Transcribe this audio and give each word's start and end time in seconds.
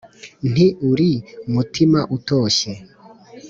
nti 0.49 0.65
"uri 0.91 1.11
mutima 1.53 1.99
utoshye 2.17 2.71